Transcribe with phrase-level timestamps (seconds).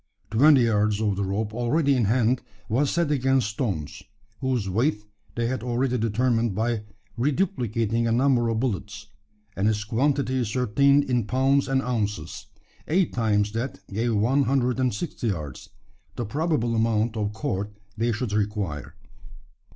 [0.31, 4.01] Twenty yards of the rope already in hand was set against stones
[4.39, 5.03] whose weight
[5.35, 6.85] they had already determined by
[7.17, 9.09] reduplicating a number of bullets
[9.55, 12.47] and its quantity ascertained in pounds and ounces.
[12.87, 15.69] Eight times that gave one hundred and sixty yards
[16.15, 18.95] the probable amount of cord they should require.